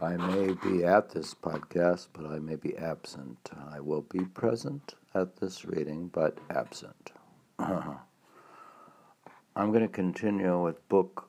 [0.00, 3.50] I may be at this podcast, but I may be absent.
[3.68, 7.10] I will be present at this reading, but absent.
[7.58, 7.98] I'm
[9.56, 11.28] going to continue with book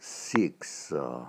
[0.00, 1.24] six uh,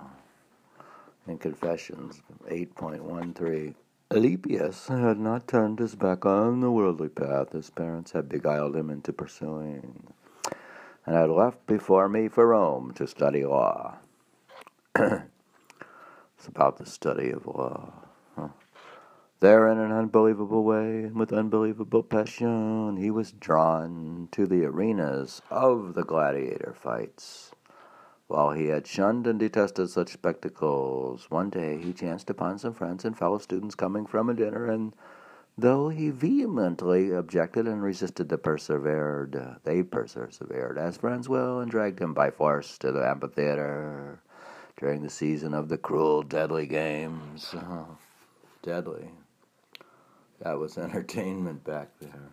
[1.28, 3.76] in Confessions 8.13.
[4.10, 8.90] Alypius had not turned his back on the worldly path his parents had beguiled him
[8.90, 10.12] into pursuing,
[11.06, 13.98] and had left before me for Rome to study law.
[16.42, 17.92] It's about the study of law.
[18.34, 18.48] Huh.
[19.38, 25.40] There, in an unbelievable way and with unbelievable passion, he was drawn to the arenas
[25.52, 27.52] of the gladiator fights.
[28.26, 33.04] While he had shunned and detested such spectacles, one day he chanced upon some friends
[33.04, 34.96] and fellow students coming from a dinner, and
[35.56, 39.60] though he vehemently objected and resisted, they persevered.
[39.62, 44.18] They persevered, as friends will, and dragged him by force to the amphitheater
[44.82, 47.54] during the season of the cruel, deadly games.
[47.64, 47.96] Oh,
[48.62, 49.10] deadly.
[50.40, 52.30] That was entertainment back there.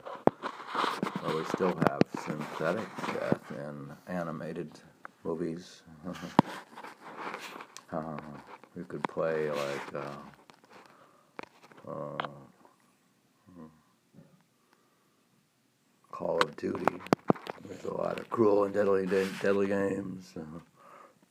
[1.23, 4.71] Well, we still have synthetic death in animated
[5.23, 5.83] movies.
[7.91, 8.17] uh,
[8.75, 10.15] we could play like uh,
[11.91, 12.27] uh,
[16.11, 16.97] Call of Duty.
[17.67, 19.05] There's a lot of cruel and deadly,
[19.39, 20.33] deadly games.
[20.35, 20.59] Uh,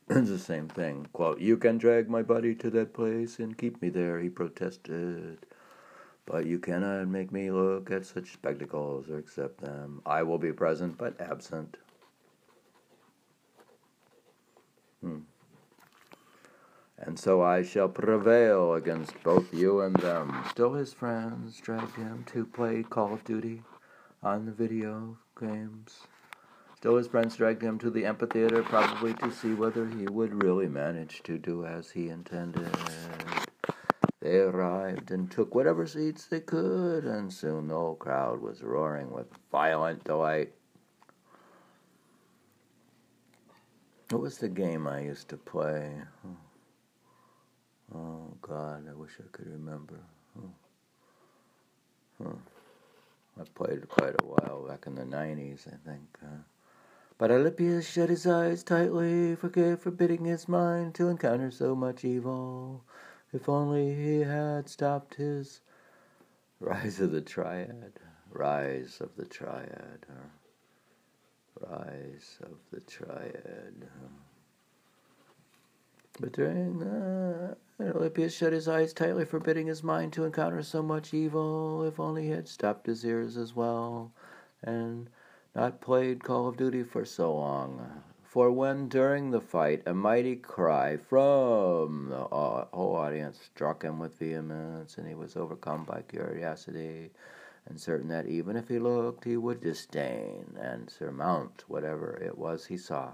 [0.09, 1.07] it's the same thing.
[1.13, 5.45] Quote, You can drag my body to that place and keep me there, he protested.
[6.25, 10.01] But you cannot make me look at such spectacles or accept them.
[10.05, 11.77] I will be present but absent.
[15.01, 15.19] Hmm.
[16.99, 20.43] And so I shall prevail against both you and them.
[20.49, 23.61] Still, his friends dragged him to play Call of Duty
[24.21, 26.01] on the video games.
[26.79, 30.69] Still, his friends dragged him to the amphitheater, probably to see whether he would really
[30.69, 32.73] manage to do as he intended.
[34.21, 39.11] They arrived and took whatever seats they could, and soon the whole crowd was roaring
[39.11, 40.53] with violent delight.
[44.11, 45.91] What was the game I used to play?
[46.25, 46.37] Oh,
[47.97, 49.99] oh God, I wish I could remember.
[50.41, 50.51] Oh.
[52.25, 52.39] Oh.
[53.37, 56.19] I played quite a while back in the 90s, I think.
[57.19, 62.81] But Alypius shut his eyes tightly, forbidding his mind to encounter so much evil.
[63.33, 65.59] If only he had stopped his
[66.61, 67.99] rise of the triad,
[68.31, 70.05] rise of the triad,
[71.59, 73.89] rise of the triad.
[76.21, 81.13] But during that, Alypius shut his eyes tightly, forbidding his mind to encounter so much
[81.13, 81.83] evil.
[81.83, 84.13] If only he had stopped his ears as well,
[84.63, 85.09] and
[85.59, 88.01] not played Call of Duty for so long.
[88.23, 94.17] For when during the fight a mighty cry from the whole audience struck him with
[94.17, 97.11] vehemence, and he was overcome by curiosity,
[97.65, 102.67] and certain that even if he looked, he would disdain and surmount whatever it was
[102.67, 103.11] he saw.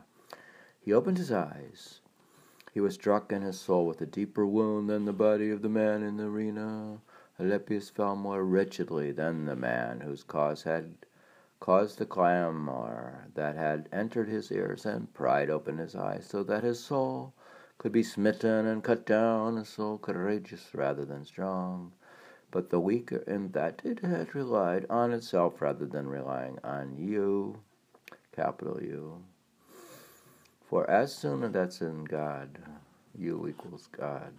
[0.79, 2.00] He opened his eyes.
[2.75, 5.69] He was struck in his soul with a deeper wound than the body of the
[5.69, 7.00] man in the arena.
[7.39, 10.94] Alypius fell more wretchedly than the man whose cause had
[11.59, 16.63] caused the clamor that had entered his ears and pried open his eyes, so that
[16.63, 17.33] his soul
[17.77, 21.91] could be smitten and cut down, a soul courageous rather than strong,
[22.51, 27.59] but the weaker in that it had relied on itself rather than relying on you,
[28.35, 29.23] capital U.
[30.69, 32.57] For as soon as that's in God,
[33.17, 34.33] you equals God.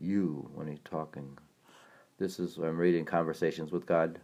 [0.00, 1.38] You, when he's talking.
[2.18, 4.18] This is, I'm reading Conversations with God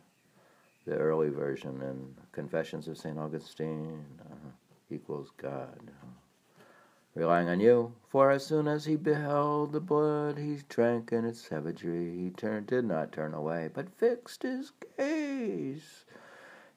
[0.89, 3.19] the early version in Confessions of St.
[3.19, 4.51] Augustine uh,
[4.91, 5.91] equals God.
[7.15, 11.47] Relying on you, for as soon as he beheld the blood, he drank in its
[11.47, 12.17] savagery.
[12.17, 16.05] He turned, did not turn away, but fixed his gaze,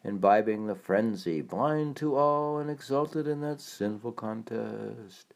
[0.04, 5.34] imbibing the frenzy, blind to all, and exulted in that sinful contest,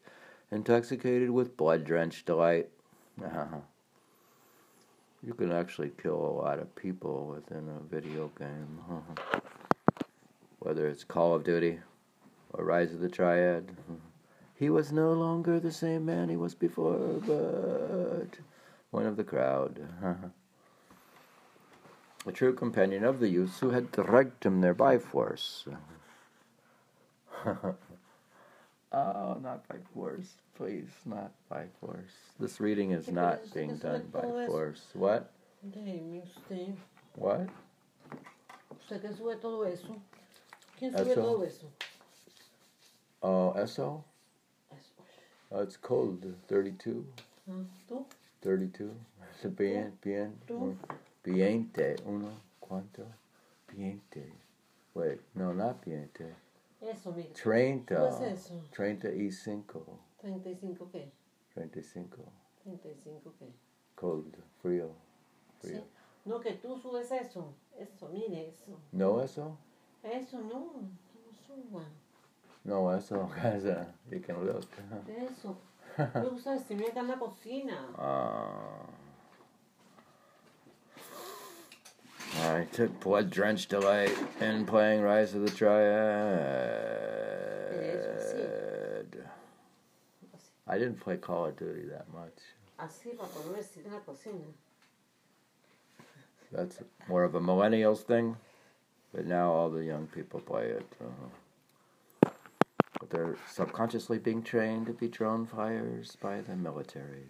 [0.50, 2.68] intoxicated with blood drenched delight.
[5.22, 8.80] You can actually kill a lot of people within a video game.
[10.58, 11.78] Whether it's Call of Duty
[12.52, 13.76] or Rise of the Triad.
[14.54, 18.38] He was no longer the same man he was before, but
[18.90, 19.80] one of the crowd.
[22.26, 25.66] a true companion of the youths who had dragged him there by force.
[27.44, 27.74] Oh,
[29.42, 30.34] not by force.
[30.56, 32.12] Please, not by force.
[32.40, 34.82] This reading is not being done by force.
[34.94, 35.30] What?
[37.14, 37.48] What?
[38.80, 40.00] ¿Usted qué sube todo eso?
[40.78, 41.66] ¿Quién sube todo eso?
[43.22, 44.04] Oh, eso?
[45.50, 46.24] Oh, it's cold.
[46.48, 47.04] 32.
[47.48, 47.52] Ah,
[47.86, 48.06] ¿Tú?
[48.40, 48.94] 32.
[49.56, 50.74] Bien, bien, ¿Tú?
[51.22, 51.96] Biente.
[52.06, 52.30] Uno.
[52.60, 53.04] ¿Cuánto?
[53.68, 54.32] Biente.
[54.94, 56.34] Wait, no, not biente.
[56.80, 57.28] Eso, mira.
[57.34, 58.18] Treinta.
[58.18, 58.54] ¿Qué es eso?
[58.72, 59.84] Treinta y cinco.
[60.18, 61.12] 35 qué?
[61.54, 62.22] Treinta y cinco.
[62.64, 63.52] 35 qué?
[63.94, 64.36] Cold.
[64.60, 64.90] Frío.
[65.60, 65.68] Sí.
[65.68, 65.84] Frío.
[66.24, 67.54] No, que tú subes eso.
[67.78, 68.78] Eso, mire eso.
[68.92, 69.56] No eso?
[70.02, 71.84] Eso no, no suba.
[72.64, 73.28] No eso.
[73.34, 73.94] Casa.
[74.10, 74.66] You can look.
[75.08, 75.56] Eso.
[75.96, 77.88] Me gusta vestirme acá en la cocina.
[77.96, 78.86] Uh,
[82.38, 86.75] I took blood drenched delight in playing Rise of the Triad.
[90.76, 92.38] I didn't play Call of Duty that much.
[92.78, 94.44] Así para poder vestir en la cocina.
[96.52, 98.36] That's more of a millennials thing,
[99.14, 100.86] but now all the young people play it.
[101.00, 102.28] Uh,
[103.00, 107.24] but they're subconsciously being trained to be drone flyers by the military.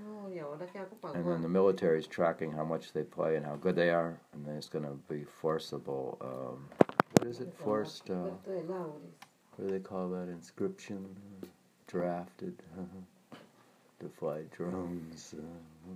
[0.00, 3.02] No, y ahora que hago para And then the military is tracking how much they
[3.02, 6.16] play and how good they are, and then it's going to be forcible.
[6.20, 6.68] Um,
[7.18, 7.52] what is it?
[7.58, 8.08] Forced.
[8.08, 9.10] Uh, Puerto de Lauris.
[9.56, 10.28] what do they call that?
[10.28, 11.04] Inscription.
[11.42, 11.47] Uh,
[11.88, 12.54] drafted
[14.00, 15.34] to fly drones.
[15.36, 15.94] Uh,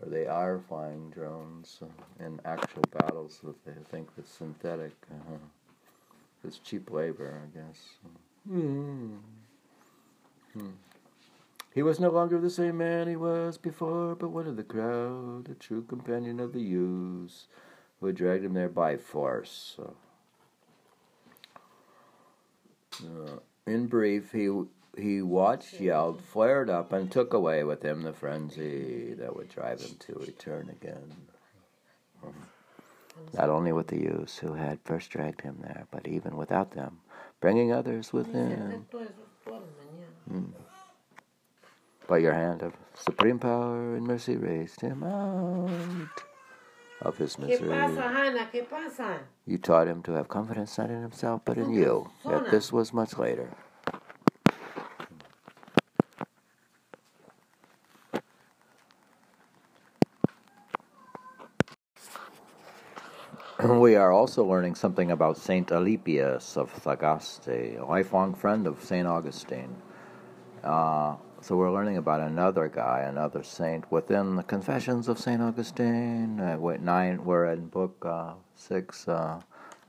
[0.00, 1.80] or they are flying drones
[2.20, 4.94] in actual battles that they think that's synthetic.
[5.10, 5.38] Uh,
[6.44, 7.78] it's cheap labor, I guess.
[8.48, 9.16] Hmm.
[10.52, 10.68] Hmm.
[11.74, 15.48] He was no longer the same man he was before, but one of the crowd,
[15.50, 17.46] a true companion of the youths,
[18.00, 19.78] who had dragged him there by force.
[23.00, 23.38] Uh,
[23.68, 24.50] in brief, he
[24.96, 29.80] he watched, yelled, flared up, and took away with him the frenzy that would drive
[29.80, 31.14] him to return again.
[33.32, 37.00] Not only with the youths who had first dragged him there, but even without them,
[37.40, 38.86] bringing others with him.
[38.90, 39.12] Todo eso
[39.44, 40.32] por mañana.
[40.32, 40.52] Mm.
[42.06, 45.70] By your hand of supreme power and mercy raised him out
[47.02, 47.68] of his ¿Qué misery.
[49.56, 49.56] Pasa, Hanna?
[49.56, 49.56] ¿Qué pasa?
[49.56, 52.10] You taught him to have confidence not in himself but in you.
[52.28, 53.50] Yet this was much later.
[63.80, 67.48] We are also learning something about Saint Alypius of Thagaste,
[67.80, 69.76] a lifelong friend of Saint Augustine.
[70.62, 76.40] Uh, so we're learning about another guy, another saint within the Confessions of Saint Augustine.
[76.40, 79.40] Uh, wait, nine, we're in book uh, six, uh,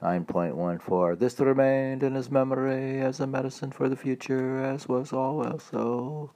[0.02, 1.16] nine point one four.
[1.16, 6.32] This remained in his memory as a medicine for the future, as was also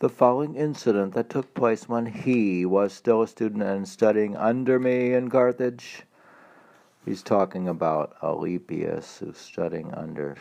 [0.00, 4.78] the following incident that took place when he was still a student and studying under
[4.78, 6.02] me in Carthage.
[7.04, 10.36] He's talking about Alypius, who's studying under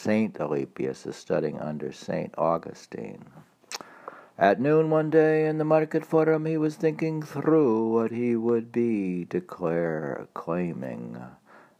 [0.00, 3.24] Saint Alypius, is studying under Saint Augustine.
[4.38, 8.70] At noon one day in the market forum, he was thinking through what he would
[8.70, 11.20] be declare claiming,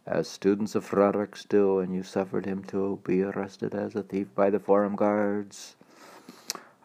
[0.05, 4.27] as students of rhetoric do, and you suffered him to be arrested as a thief
[4.35, 5.77] by the forum guards.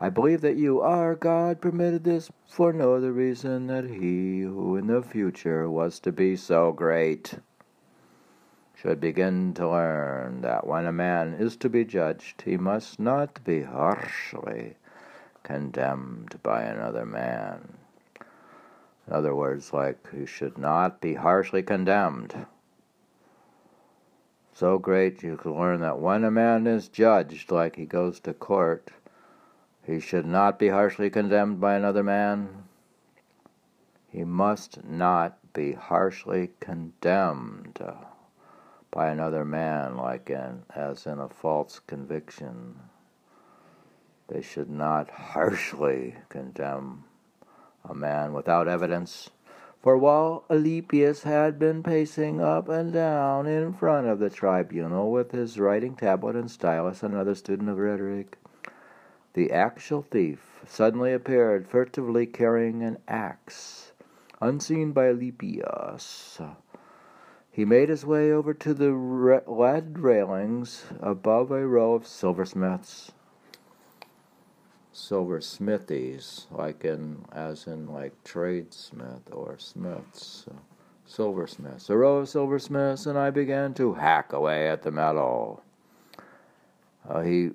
[0.00, 4.76] I believe that you, are God, permitted this for no other reason than he who
[4.76, 7.34] in the future was to be so great
[8.84, 13.42] should begin to learn that when a man is to be judged, he must not
[13.42, 14.76] be harshly
[15.42, 17.78] condemned by another man.
[19.06, 22.44] In other words, like he should not be harshly condemned.
[24.52, 28.34] So great you can learn that when a man is judged, like he goes to
[28.34, 28.90] court,
[29.82, 32.64] he should not be harshly condemned by another man.
[34.10, 37.80] He must not be harshly condemned
[38.94, 42.76] by another man, like in as in a false conviction.
[44.28, 47.02] They should not harshly condemn
[47.84, 49.30] a man without evidence.
[49.82, 55.32] For while Alypius had been pacing up and down in front of the tribunal with
[55.32, 58.38] his writing tablet and stylus, another student of rhetoric,
[59.34, 63.92] the actual thief suddenly appeared, furtively carrying an axe,
[64.40, 66.40] unseen by Alypius.
[67.54, 73.12] He made his way over to the lead railings above a row of silversmiths.
[74.92, 80.54] Silversmithies, like in, as in like tradesmith or smiths, uh,
[81.06, 81.88] silversmiths.
[81.90, 85.62] A row of silversmiths, and I began to hack away at the metal.
[87.08, 87.50] Uh, he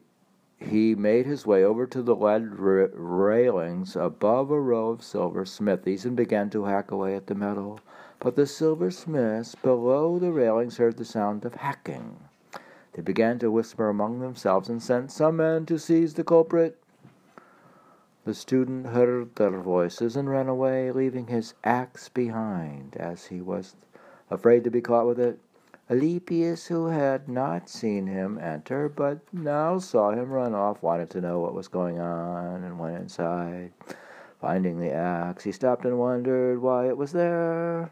[0.59, 5.45] he made his way over to the lead ra- railings above a row of silver
[5.45, 7.81] smithies and began to hack away at the metal.
[8.21, 12.17] But the silversmiths below the railings heard the sound of hacking.
[12.91, 16.77] They began to whisper among themselves and sent some men to seize the culprit.
[18.25, 23.77] The student heard their voices and ran away, leaving his axe behind, as he was
[24.29, 25.39] afraid to be caught with it.
[25.89, 31.21] Alypius, who had not seen him enter, but now saw him run off, wanted to
[31.21, 33.71] know what was going on, and went inside.
[34.41, 37.91] Finding the axe, he stopped and wondered why it was there.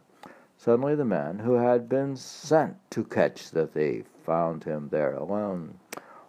[0.58, 5.76] Suddenly, the man who had been sent to catch the thief found him there alone,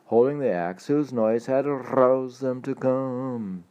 [0.06, 3.64] holding the axe whose noise had aroused them to come.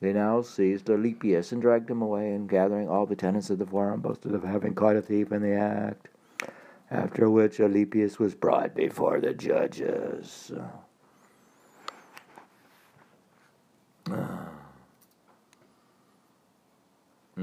[0.00, 3.66] They now seized Alypius and dragged him away, and gathering all the tenants of the
[3.66, 6.08] forum, boasted of having caught a thief in the act
[6.90, 10.52] after which Alypius was brought before the judges.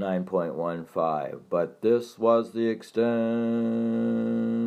[0.02, 1.42] Nine point one five.
[1.48, 3.06] But this was the extent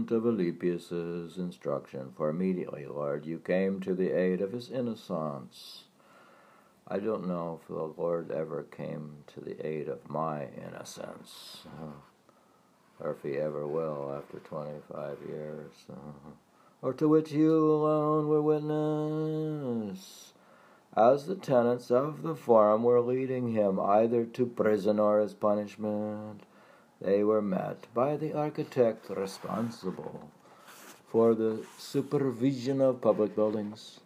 [0.09, 5.83] of Alypius's instruction, for immediately, Lord, you came to the aid of his innocence.
[6.87, 11.67] I don't know if the Lord ever came to the aid of my innocence
[13.01, 15.73] or if he ever will after 25 years,
[16.81, 20.31] or to which you alone were witness,
[20.95, 26.41] as the tenants of the forum were leading him either to prison or as punishment.
[27.01, 30.29] They were met by the architect responsible
[31.07, 33.99] for the supervision of public buildings.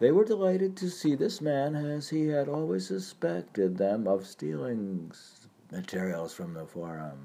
[0.00, 5.12] They were delighted to see this man, as he had always suspected them of stealing
[5.70, 7.18] materials from the forum.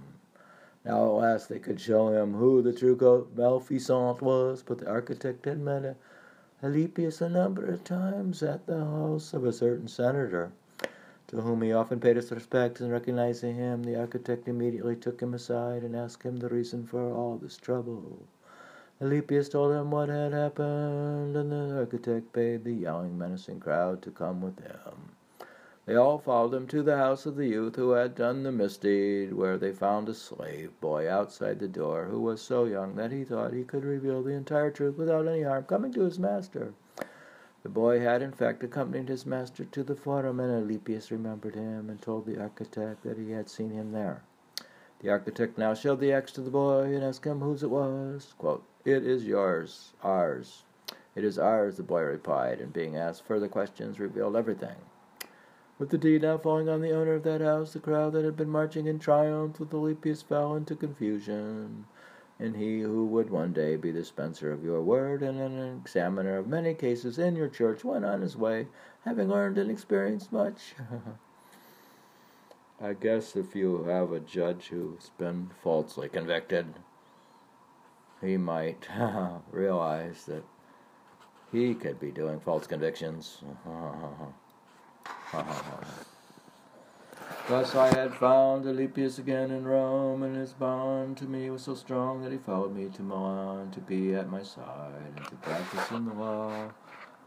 [0.85, 5.45] Now at last they could show him who the true Malfeasant was, but the architect
[5.45, 5.97] had met
[6.63, 10.51] Alypius a number of times at the house of a certain senator,
[11.27, 15.35] to whom he often paid his respects, and recognizing him, the architect immediately took him
[15.35, 18.25] aside and asked him the reason for all this trouble.
[18.99, 24.09] Alypius told him what had happened, and the architect bade the yelling, menacing crowd to
[24.09, 25.16] come with him.
[25.87, 29.31] They all followed him to the house of the youth who had done the misdeed,
[29.31, 33.23] where they found a slave boy outside the door who was so young that he
[33.23, 36.73] thought he could reveal the entire truth without any harm coming to his master.
[37.63, 41.89] The boy had in fact accompanied his master to the forum, and Alypius remembered him
[41.89, 44.23] and told the architect that he had seen him there.
[44.99, 48.33] The architect now showed the axe to the boy and asked him whose it was.
[48.37, 50.65] Quote, it is yours, ours.
[51.15, 54.75] It is ours, the boy replied, and being asked further questions revealed everything.
[55.79, 58.35] With the deed now falling on the owner of that house, the crowd that had
[58.35, 61.85] been marching in triumph with Alypius fell into confusion.
[62.39, 66.37] And he who would one day be the dispenser of your word and an examiner
[66.37, 68.67] of many cases in your church went on his way,
[69.05, 70.73] having learned and experienced much.
[72.81, 76.73] I guess if you have a judge who's been falsely convicted,
[78.21, 78.87] he might
[79.51, 80.43] realize that
[81.51, 83.43] he could be doing false convictions.
[87.49, 91.75] Thus I had found Alypius again in Rome, and his bond to me was so
[91.75, 95.91] strong that he followed me to Milan to be at my side and to practice
[95.91, 96.69] in the law,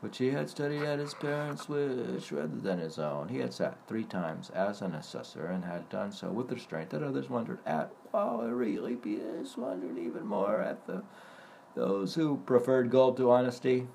[0.00, 3.28] which he had studied at his parents' wish rather than his own.
[3.28, 6.88] He had sat three times as an assessor, and had done so with the restraint
[6.90, 11.02] that others wondered at, while Alypius wondered even more at the
[11.75, 13.87] those who preferred gold to honesty.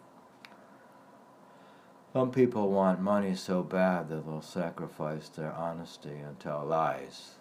[2.15, 7.31] Some people want money so bad that they'll sacrifice their honesty and tell lies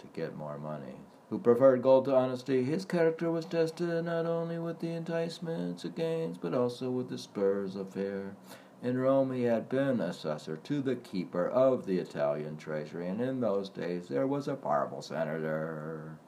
[0.00, 0.96] to get more money.
[1.30, 5.94] Who preferred gold to honesty, his character was tested not only with the enticements of
[5.94, 8.34] gains, but also with the spurs of fear.
[8.82, 13.38] In Rome, he had been assessor to the keeper of the Italian treasury, and in
[13.38, 16.18] those days there was a powerful senator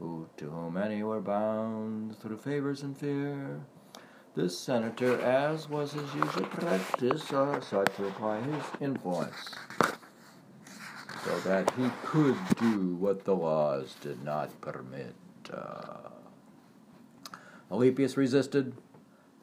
[0.00, 3.60] who, to whom many were bound through favors and fear.
[4.36, 9.56] This senator, as was his usual practice, uh, sought to apply his influence
[11.24, 15.16] so that he could do what the laws did not permit.
[15.52, 16.10] Uh,
[17.72, 18.74] Alypius resisted.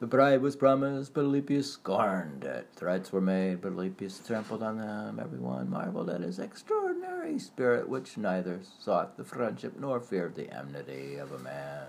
[0.00, 2.68] The bribe was promised, but Alypius scorned it.
[2.74, 5.20] Threats were made, but Alypius trampled on them.
[5.20, 11.16] Everyone marveled at his extraordinary spirit, which neither sought the friendship nor feared the enmity
[11.16, 11.88] of a man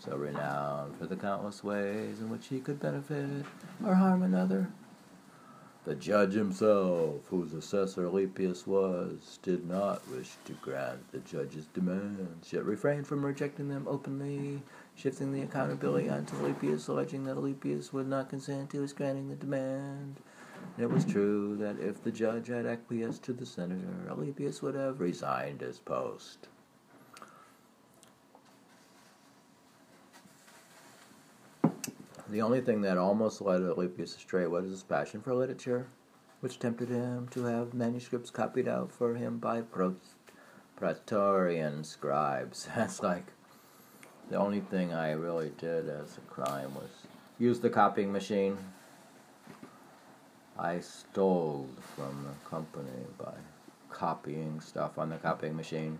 [0.00, 3.44] so renowned for the countless ways in which he could benefit
[3.84, 4.68] or harm another.
[5.84, 12.52] The judge himself, whose assessor Alypius was, did not wish to grant the judge's demands,
[12.52, 14.62] yet refrained from rejecting them openly,
[14.94, 19.36] shifting the accountability onto Alypius, alleging that Alypius would not consent to his granting the
[19.36, 20.20] demand.
[20.76, 24.74] And it was true that if the judge had acquiesced to the senator, Alypius would
[24.74, 26.48] have resigned his post.
[32.30, 35.88] The only thing that almost led Alypius astray was his passion for literature.
[36.40, 39.62] which tempted him to have manuscripts copied out for him by
[40.76, 42.68] Praetorian scribes.
[42.76, 43.26] That's like
[44.30, 46.88] the only thing I really did as a crime was
[47.38, 48.56] use the copying machine.
[50.56, 53.34] I stole from the company by
[53.90, 55.98] copying stuff on the copying machine.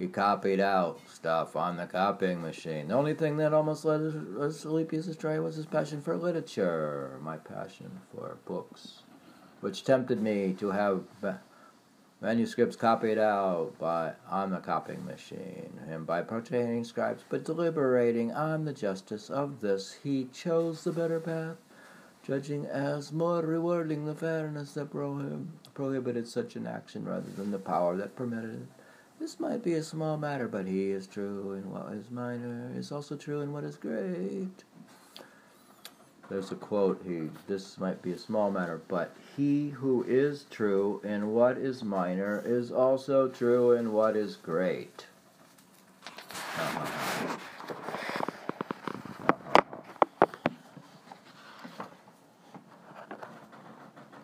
[0.00, 2.88] He copied out stuff on the copying machine.
[2.88, 4.00] The only thing that almost led
[4.40, 9.02] Asclepius astray was his passion for literature, my passion for books,
[9.60, 11.04] which tempted me to have
[12.22, 18.64] manuscripts copied out by on the copying machine, and by protecting scribes, but deliberating on
[18.64, 21.56] the justice of this, he chose the better path,
[22.26, 27.58] judging as more rewarding the fairness that prohib- prohibited such an action rather than the
[27.58, 28.79] power that permitted it.
[29.20, 32.90] This might be a small matter, but he is true in what is minor, is
[32.90, 34.64] also true in what is great.
[36.30, 37.02] There's a quote.
[37.06, 41.84] He this might be a small matter, but he who is true in what is
[41.84, 45.06] minor is also true in what is great.
[46.56, 47.36] Uh-huh.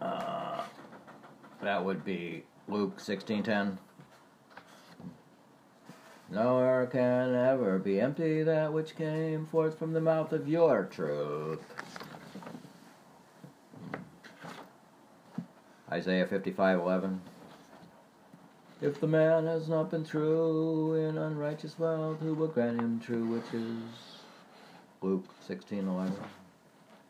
[0.01, 0.65] Uh,
[1.63, 3.79] that would be Luke sixteen ten.
[6.85, 11.65] Can ever be empty that which came forth from the mouth of your truth.
[15.91, 17.21] Isaiah 55:11.
[18.83, 23.25] If the man has not been true in unrighteous wealth, who will grant him true
[23.25, 24.21] riches?
[25.01, 26.13] Luke 16:11.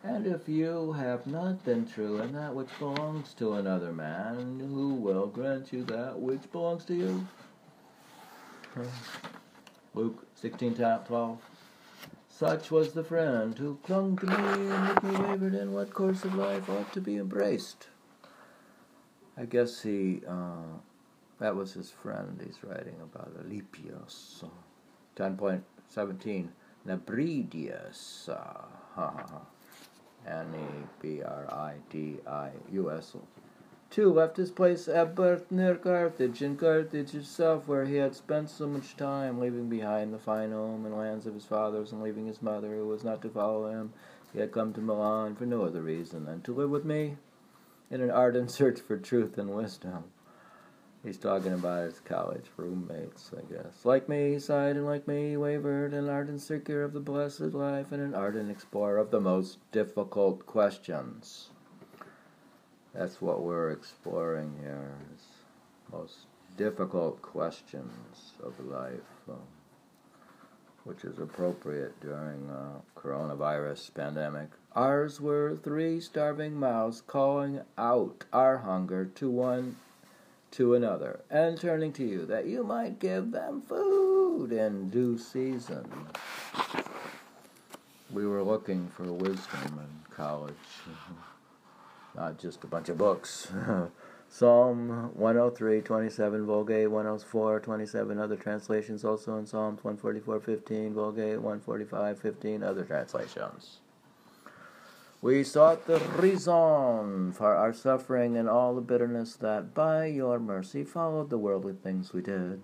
[0.05, 4.95] And if you have not been true in that which belongs to another man, who
[4.95, 7.27] will grant you that which belongs to you?
[9.97, 11.39] Luke 16:12.
[12.29, 16.23] Such was the friend who clung to me and with me wavered in what course
[16.23, 17.89] of life ought to be embraced.
[19.39, 20.77] I guess he, uh,
[21.39, 24.45] that was his friend he's writing about, Alypius.
[25.17, 26.51] 10.17,
[26.87, 28.67] Nebridius, uh,
[30.27, 31.07] N-E-B-R-I-D-I-U-S.
[33.91, 38.51] Two left his place at birth near Carthage, in Carthage itself, where he had spent
[38.51, 42.27] so much time, leaving behind the fine home and lands of his fathers, and leaving
[42.27, 43.93] his mother, who was not to follow him.
[44.33, 47.17] He had come to Milan for no other reason than to live with me
[47.91, 50.05] in an ardent search for truth and wisdom.
[51.03, 53.85] He's talking about his college roommates, I guess.
[53.85, 57.55] Like me, he sighed, and like me, he wavered, an ardent seeker of the blessed
[57.55, 61.51] life, and an ardent explorer of the most difficult questions.
[62.97, 65.23] That's what we're exploring here, is
[65.93, 66.17] most
[66.57, 67.93] difficult questions
[68.43, 69.35] of life, uh,
[70.85, 74.49] which is appropriate during a coronavirus pandemic.
[74.75, 79.77] Ours were three starving mouths calling out our hunger to one
[80.53, 85.85] to another, and turning to you that you might give them food in due season.
[88.11, 90.55] We were looking for wisdom in college,
[92.17, 93.49] not just a bunch of books.
[94.29, 102.19] Psalm 103, 27, Vulgate 104, 27, other translations also in Psalms 144, 15, Vulgate 145,
[102.19, 103.79] 15, other translations.
[105.23, 110.85] We sought the reason for our suffering and all the bitterness that by your mercy
[110.85, 112.63] followed the worldly things we did.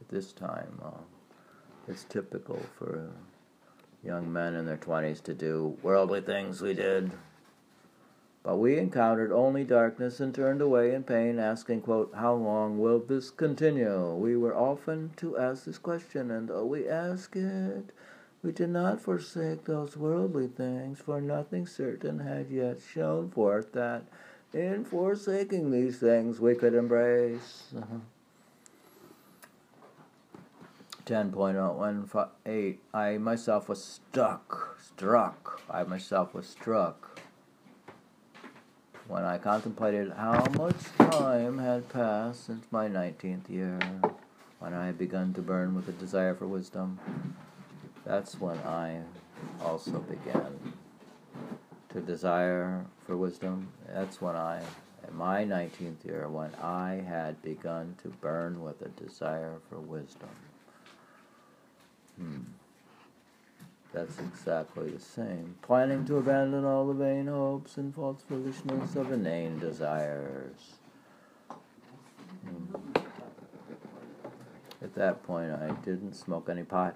[0.00, 1.00] At this time, uh,
[1.86, 3.10] it's typical for
[4.04, 7.10] young men in their 20s to do worldly things we did.
[8.42, 13.00] But we encountered only darkness and turned away in pain, asking, quote, How long will
[13.00, 14.14] this continue?
[14.14, 17.92] We were often to ask this question, and though we ask it,
[18.42, 24.04] we did not forsake those worldly things, for nothing certain had yet shown forth that
[24.52, 27.74] in forsaking these things we could embrace.
[27.76, 27.98] Uh-huh.
[31.04, 37.17] 10.018 I myself was stuck, struck, I myself was struck
[39.08, 43.78] when I contemplated how much time had passed since my 19th year,
[44.60, 47.00] when I had begun to burn with a desire for wisdom
[48.08, 49.02] that's when I
[49.62, 50.58] also began
[51.90, 53.68] to desire for wisdom.
[53.86, 54.62] That's when I,
[55.06, 60.30] in my 19th year, when I had begun to burn with a desire for wisdom.
[62.16, 62.40] Hmm.
[63.98, 65.56] That's exactly the same.
[65.60, 70.76] Planning to abandon all the vain hopes and false foolishness of inane desires.
[72.44, 72.76] Hmm.
[74.80, 76.94] At that point, I didn't smoke any pot.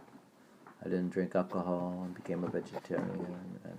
[0.81, 3.79] I didn't drink alcohol and became a vegetarian and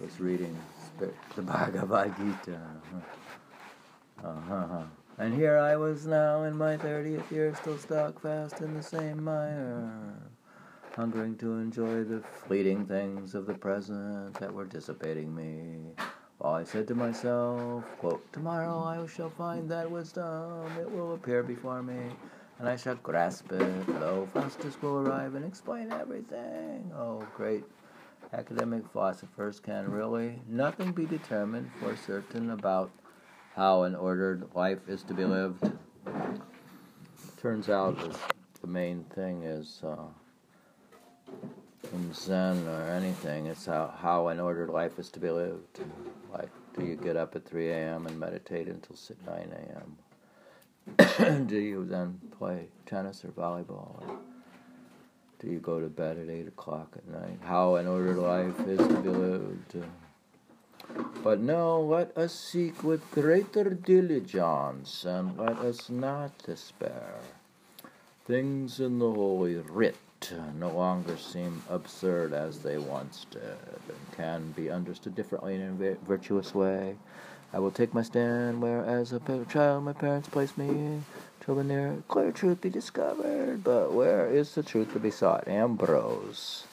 [0.00, 0.56] was reading
[0.98, 2.60] the Bhagavad Gita.
[4.24, 4.82] Uh-huh.
[5.18, 9.22] And here I was now in my thirtieth year, still stuck fast in the same
[9.22, 9.88] mire,
[10.94, 15.92] hungering to enjoy the fleeting things of the present that were dissipating me.
[16.38, 21.42] While I said to myself, quote, Tomorrow I shall find that wisdom, it will appear
[21.42, 21.98] before me,
[22.58, 23.88] and I shall grasp it.
[24.00, 26.90] Lo, Faustus will arrive and explain everything.
[26.96, 27.64] Oh, great
[28.32, 32.90] academic philosophers can really nothing be determined for certain about
[33.54, 35.70] how an ordered life is to be lived.
[37.36, 37.98] Turns out
[38.60, 39.96] the main thing is uh,
[41.92, 45.80] in Zen or anything, it's how, how an ordered life is to be lived.
[46.32, 48.06] Like, do you get up at 3 a.m.
[48.06, 49.52] and meditate until 9
[50.96, 51.46] a.m.?
[51.46, 54.00] do you then play tennis or volleyball?
[54.00, 54.18] Or
[55.40, 57.38] do you go to bed at 8 o'clock at night?
[57.44, 59.84] How an ordered life is to be lived.
[61.22, 67.20] But no, let us seek with greater diligence, and let us not despair.
[68.26, 74.16] Things in the Holy Writ Uh, no longer seem absurd as they once did, and
[74.16, 76.94] can be understood differently in a virtuous way.
[77.52, 81.00] I will take my stand where, as a child, my parents placed me,
[81.40, 83.64] till the near clear truth be discovered.
[83.64, 85.48] But where is the truth to be sought?
[85.48, 86.64] Ambrose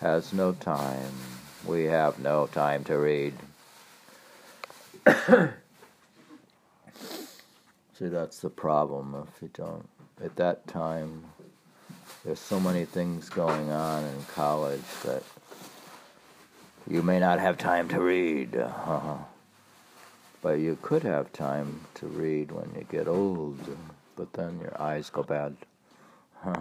[0.00, 1.14] has no time.
[1.66, 3.34] We have no time to read.
[7.98, 9.26] See, that's the problem.
[9.34, 9.88] If you don't,
[10.22, 11.24] at that time,
[12.24, 15.22] there's so many things going on in college that
[16.88, 18.56] you may not have time to read.
[18.56, 19.16] Uh-huh.
[20.42, 23.58] But you could have time to read when you get old,
[24.16, 25.54] but then your eyes go bad.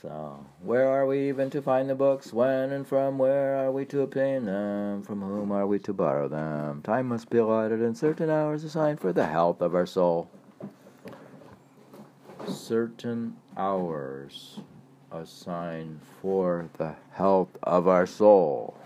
[0.00, 2.32] so, where are we even to find the books?
[2.32, 5.02] When and from where are we to obtain them?
[5.02, 6.80] From whom are we to borrow them?
[6.82, 10.30] Time must be allotted and certain hours assigned for the health of our soul.
[12.48, 14.60] Certain hours
[15.10, 18.76] assigned for the health of our soul.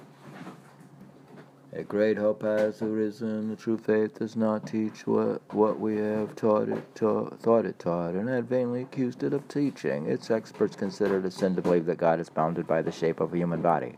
[1.72, 3.50] A great hope has arisen.
[3.50, 7.78] The true faith does not teach what, what we have taught it, ta- thought it
[7.78, 10.06] taught, and had vainly accused it of teaching.
[10.06, 13.20] Its experts consider it a sin to believe that God is bounded by the shape
[13.20, 13.96] of a human body.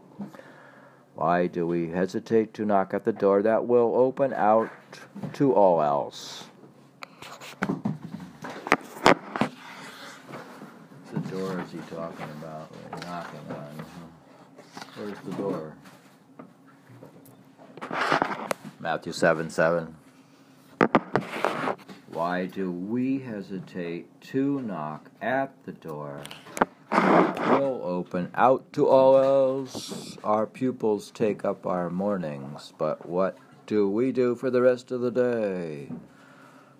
[1.14, 4.70] Why do we hesitate to knock at the door that will open out
[5.34, 6.46] to all else?
[11.10, 12.70] What door is he talking about?
[13.06, 13.86] knocking on.
[14.94, 15.74] Where's the door?
[18.78, 19.96] Matthew 7 7.
[22.12, 26.22] Why do we hesitate to knock at the door?
[26.92, 30.18] We'll open out to all else.
[30.22, 35.00] Our pupils take up our mornings, but what do we do for the rest of
[35.00, 35.90] the day?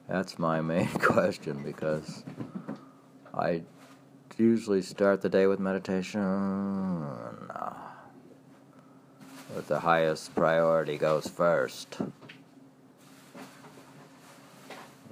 [0.07, 2.25] That's my main question because
[3.33, 3.63] I
[4.39, 7.05] usually start the day with meditation.
[9.55, 11.99] But the highest priority goes first,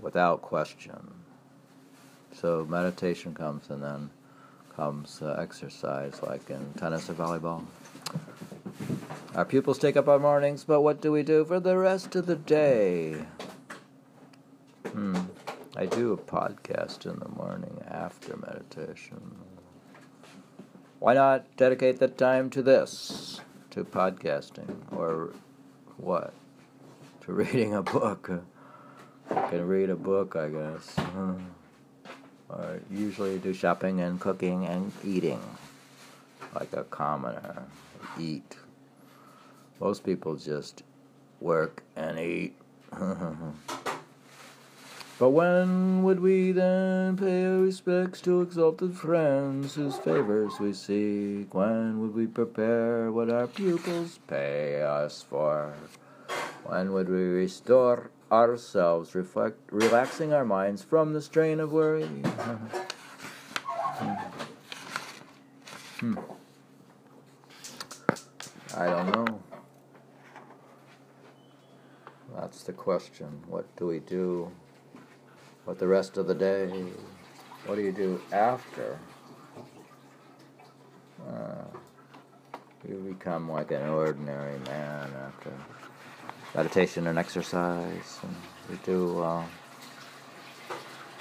[0.01, 1.15] without question.
[2.33, 4.11] So meditation comes and then
[4.77, 7.65] comes uh, exercise, like in tennis or volleyball.
[9.35, 12.27] Our pupils take up our mornings, but what do we do for the rest of
[12.27, 13.25] the day?
[14.89, 15.17] Hmm.
[15.77, 19.37] I do a podcast in the morning after meditation.
[20.99, 23.41] Why not dedicate the time to this?
[23.77, 25.35] to podcasting or
[25.99, 26.33] what?
[27.21, 28.31] To reading a book.
[29.31, 30.95] I can read a book, I guess.
[30.97, 31.35] Hmm.
[32.49, 35.43] or usually do shopping and cooking and eating
[36.55, 37.65] like a commoner.
[38.19, 38.57] Eat.
[39.79, 40.83] Most people just
[41.39, 42.57] work and eat.
[45.19, 51.55] But when would we then pay our respects to exalted friends whose favors we seek?
[51.55, 55.73] When would we prepare what our pupils pay us for?
[56.65, 62.05] When would we restore ourselves, reflect, relaxing our minds from the strain of worry?
[66.01, 66.19] hmm.
[68.77, 69.41] I don't know.
[72.35, 73.43] That's the question.
[73.49, 74.53] What do we do
[75.67, 76.71] but the rest of the day,
[77.67, 78.99] what do you do after?
[81.29, 81.65] Uh,
[82.89, 85.53] you become like an ordinary man after
[86.55, 88.21] meditation and exercise.
[88.23, 88.37] And
[88.71, 89.45] you do uh,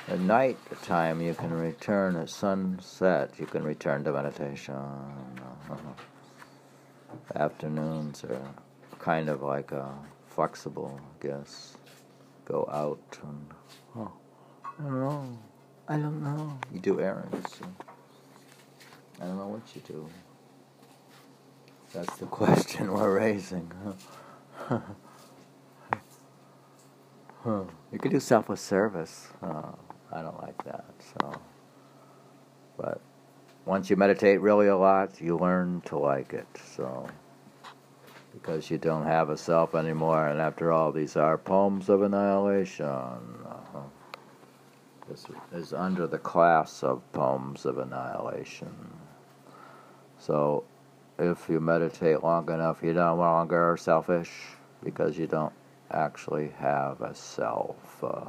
[0.08, 3.31] at night time you can return at sunset.
[3.39, 4.75] You can return to meditation.
[4.75, 5.93] Uh-huh.
[7.34, 8.53] afternoons are
[8.99, 9.91] kind of like a
[10.29, 11.75] flexible, I guess.
[12.45, 14.08] Go out and
[14.79, 15.39] I don't know.
[15.88, 16.59] I don't know.
[16.73, 17.59] You do errands.
[19.21, 20.09] I don't know what you do.
[21.93, 23.71] That's the question we're raising.
[24.57, 24.79] Huh?
[27.43, 27.63] huh.
[27.91, 29.29] You could do selfless service.
[29.41, 29.75] Oh,
[30.11, 30.85] I don't like that.
[30.99, 31.33] So,
[32.77, 32.99] but
[33.65, 36.47] once you meditate really a lot, you learn to like it.
[36.75, 37.07] So,
[38.33, 42.85] because you don't have a self anymore, and after all, these are poems of annihilation.
[42.85, 43.79] Uh-huh.
[45.08, 48.74] This is under the class of poems of annihilation.
[50.18, 50.63] So,
[51.20, 54.32] if you meditate long enough, you're no longer selfish
[54.84, 55.54] because you don't
[55.91, 58.04] actually have a self.
[58.04, 58.26] Uh,